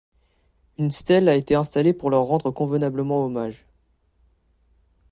[0.79, 3.67] Une stèle a été installée pour leur rendre convenablement hommage.